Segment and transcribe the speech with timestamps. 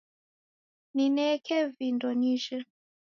[0.95, 2.57] Nineke vindo nijhe